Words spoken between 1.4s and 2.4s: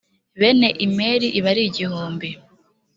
bari igihumbi.